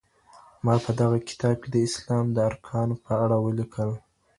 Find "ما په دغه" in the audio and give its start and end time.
0.65-1.17